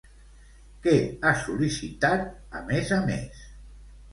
[0.85, 2.25] Què ha sol·licitat,
[2.61, 3.45] a més a més?